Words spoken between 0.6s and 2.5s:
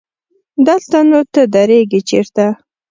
دلته نو ته درېږې چېرته؟